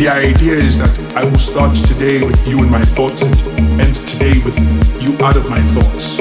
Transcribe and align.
The 0.00 0.08
idea 0.08 0.56
is 0.56 0.78
that 0.78 0.88
I 1.12 1.28
will 1.28 1.36
start 1.36 1.76
today 1.76 2.24
with 2.24 2.40
you 2.48 2.56
in 2.64 2.70
my 2.70 2.80
thoughts 2.80 3.20
and 3.20 3.36
end 3.84 3.96
today 4.08 4.32
with 4.40 4.56
you 4.96 5.12
out 5.20 5.36
of 5.36 5.44
my 5.52 5.60
thoughts. 5.76 6.16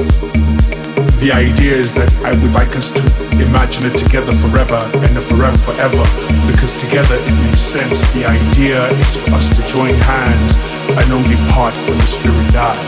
The 1.24 1.32
idea 1.32 1.80
is 1.80 1.94
that 1.96 2.12
I 2.28 2.36
would 2.36 2.52
like 2.52 2.76
us 2.76 2.92
to 2.92 3.00
imagine 3.40 3.88
it 3.88 3.96
together 3.96 4.36
forever 4.44 4.84
and 5.00 5.16
forever 5.32 5.56
forever 5.64 6.04
because 6.52 6.76
together 6.76 7.16
it 7.16 7.36
makes 7.48 7.64
sense. 7.64 8.04
The 8.12 8.28
idea 8.28 8.84
is 9.00 9.16
for 9.16 9.40
us 9.40 9.48
to 9.56 9.64
join 9.72 9.96
hands 9.96 10.60
and 11.00 11.16
only 11.16 11.40
part 11.56 11.72
when 11.88 11.96
the 11.96 12.10
spirit 12.20 12.52
dies. 12.52 12.84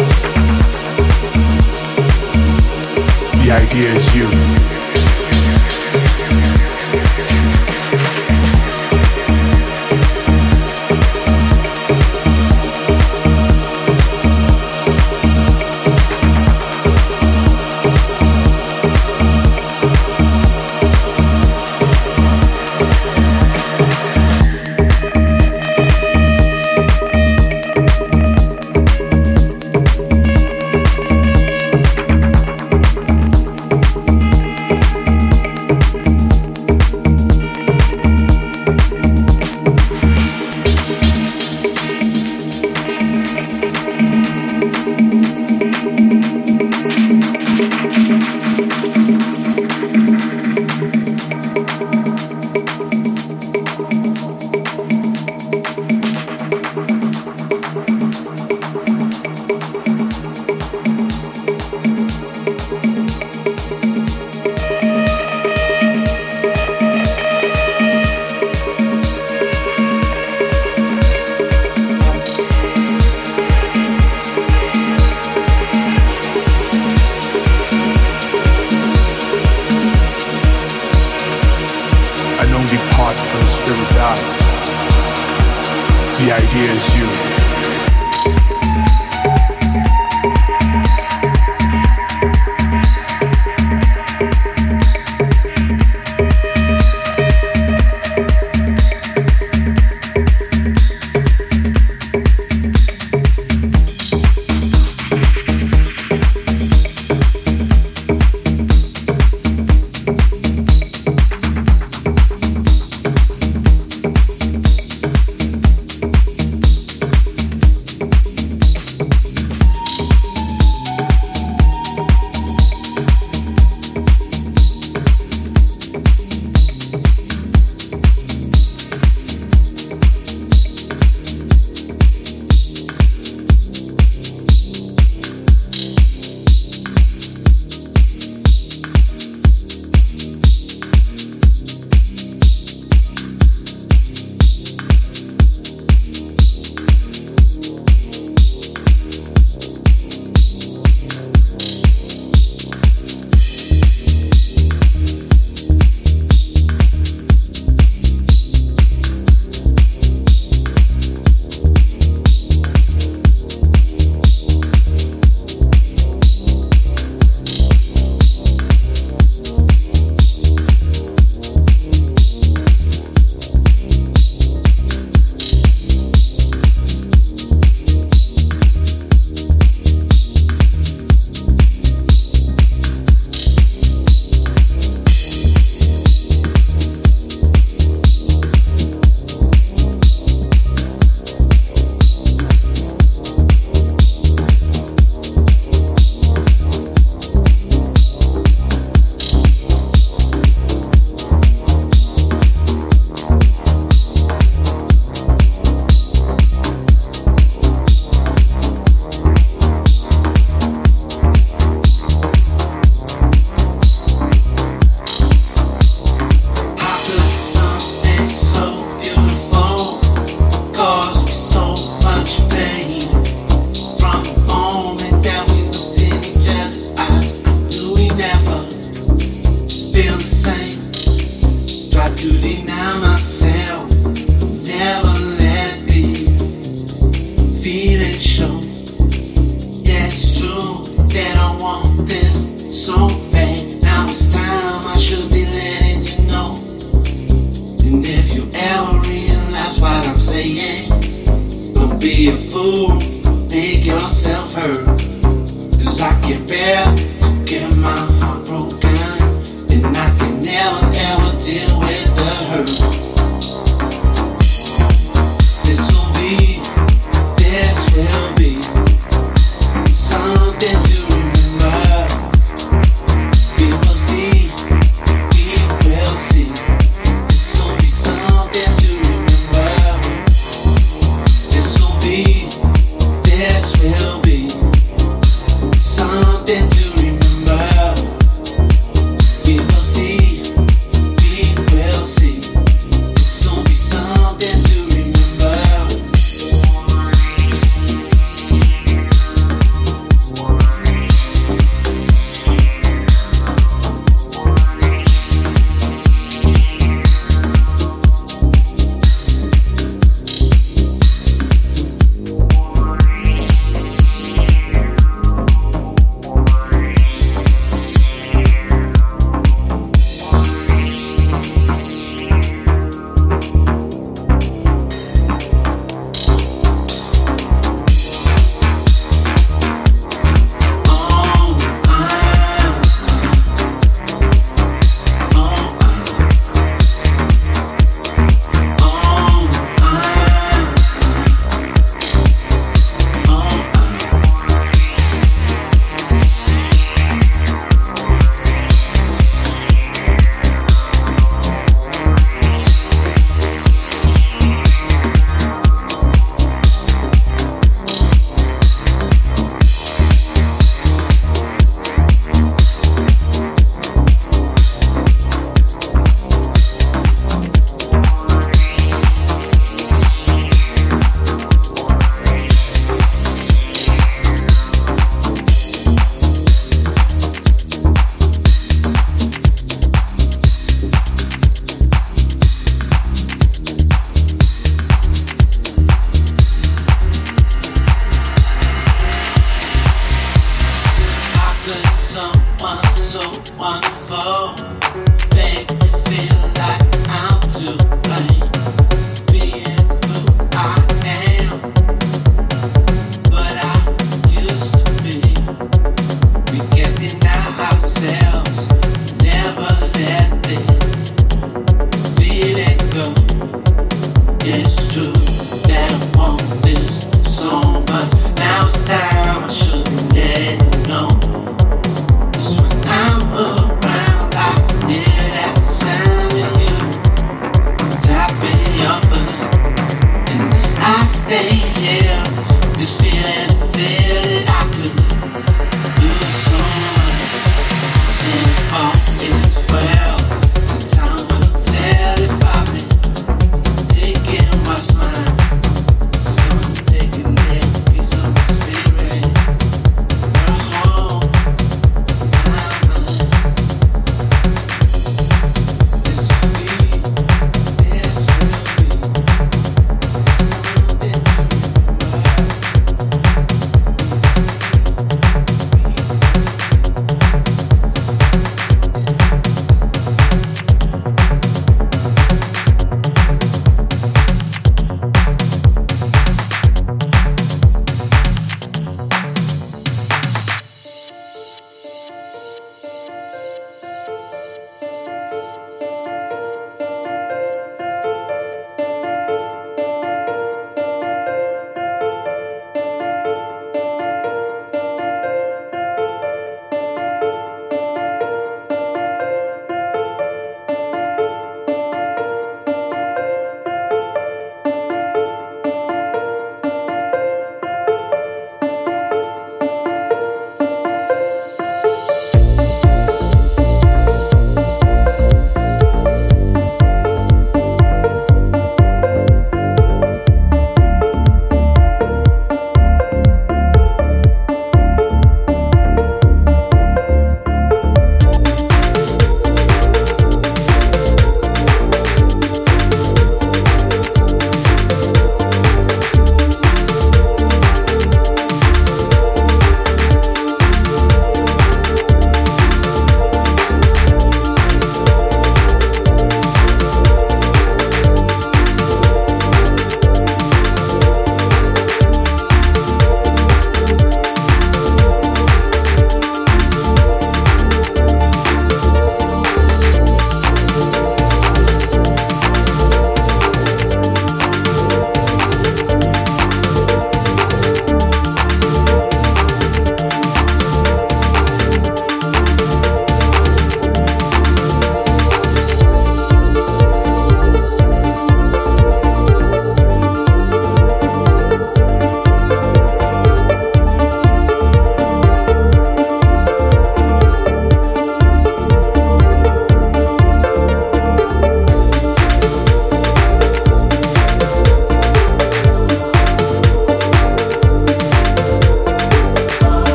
The 3.40 3.52
idea 3.56 3.96
is 3.96 4.12
you. 4.12 4.61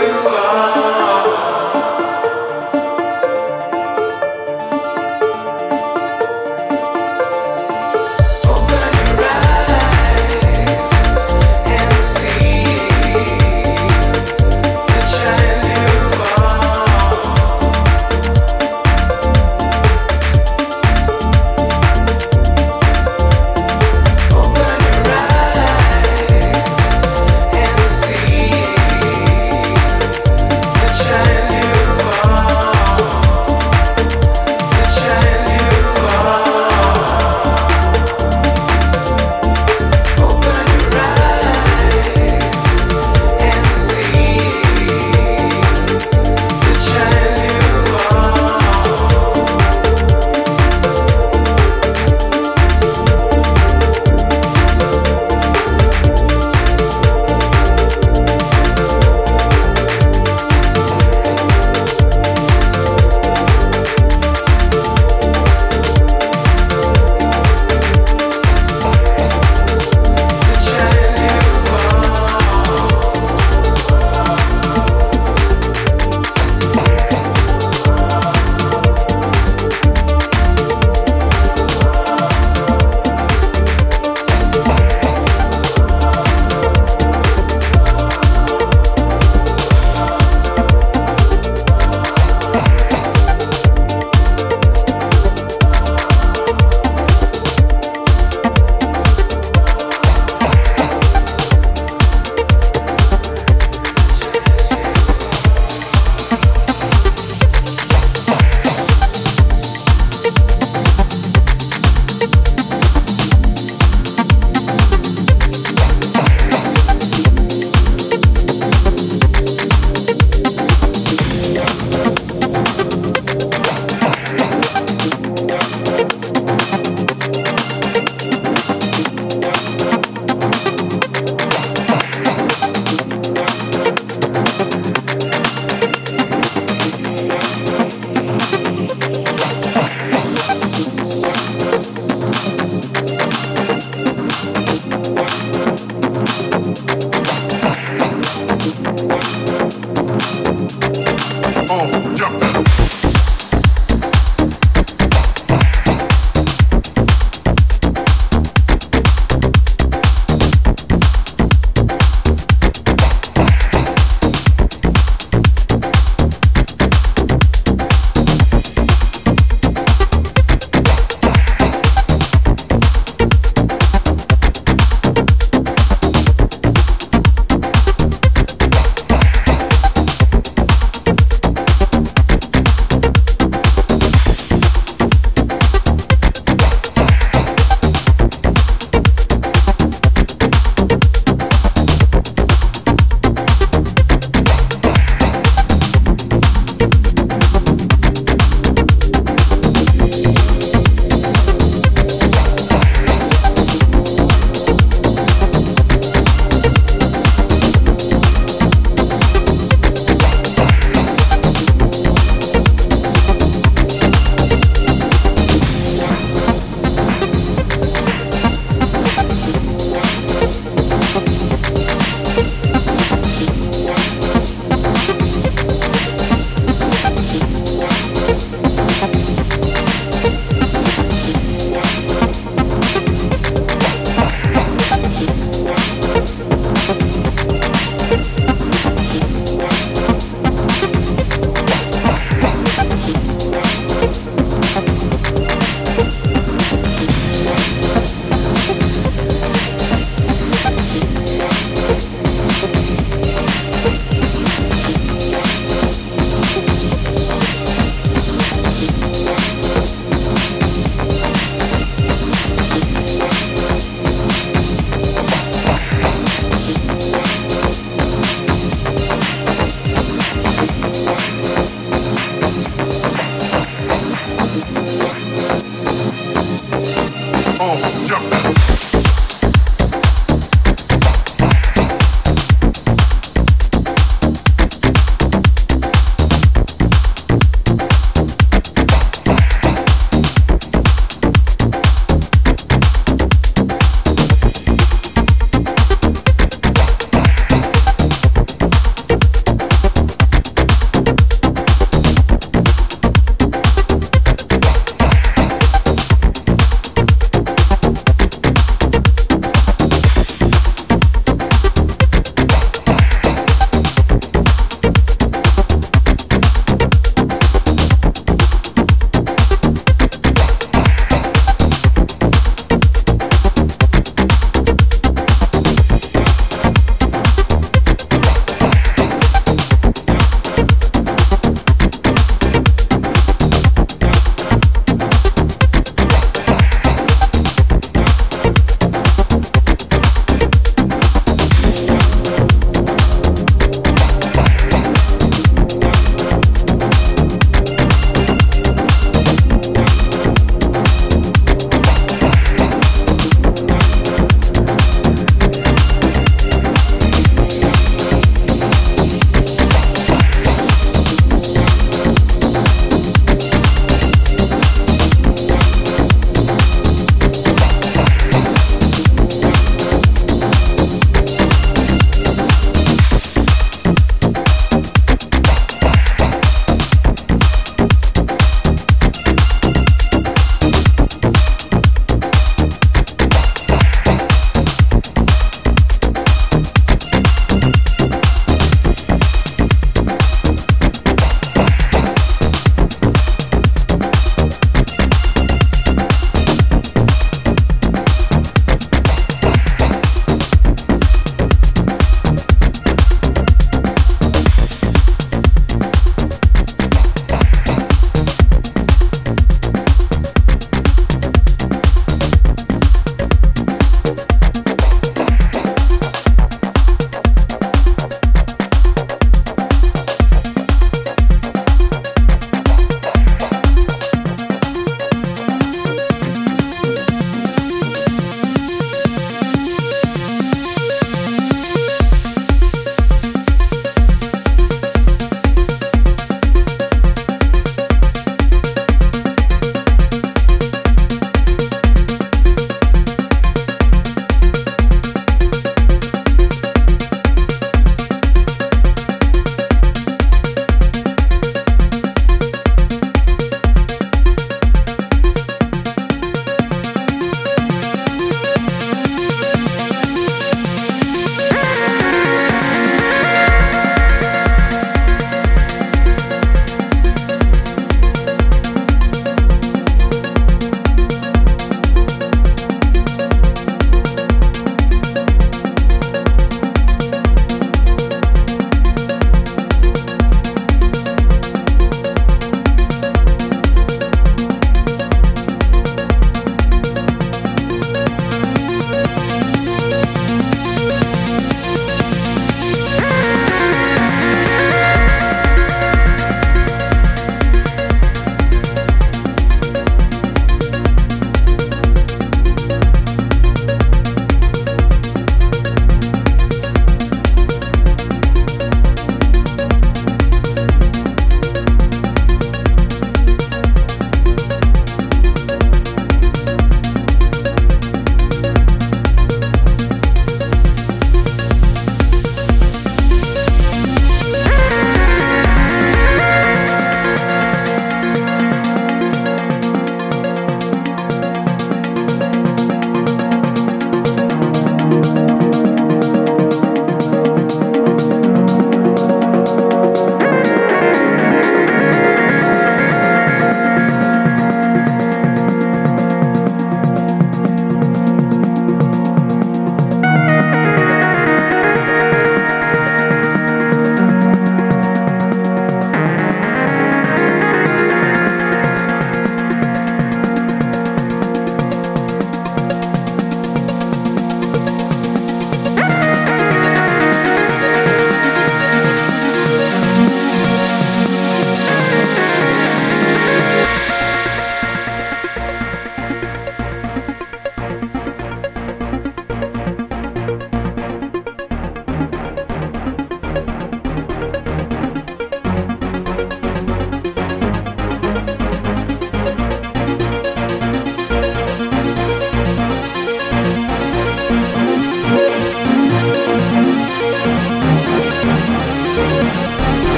See 0.00 0.49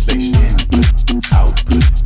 occupation, 0.00 0.34
input, 0.72 1.32
output. 1.32 1.99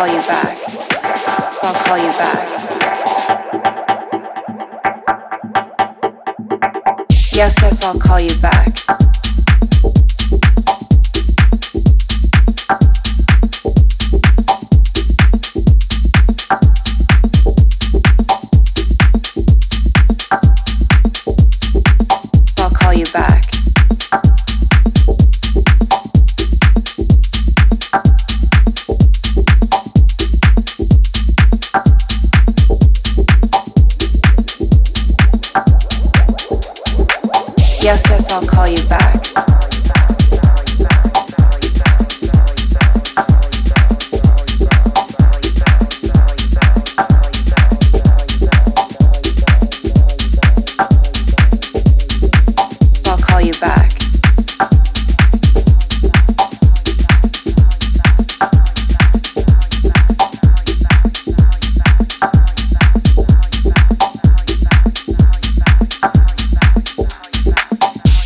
call 0.00 0.08
you 0.08 0.20
back. 0.20 0.56
I'll 1.62 1.74
call 1.84 1.98
you 1.98 2.10
back. 2.12 2.48
Yes, 7.34 7.54
yes, 7.60 7.84
I'll 7.84 7.98
call 7.98 8.18
you 8.18 8.34
back. 8.40 9.09